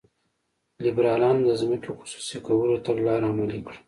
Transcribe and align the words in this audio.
لیبرالانو 0.83 1.41
د 1.47 1.49
ځمکې 1.61 1.89
خصوصي 1.99 2.37
کولو 2.45 2.83
تګلاره 2.87 3.25
عملي 3.31 3.59
کړه. 3.65 3.79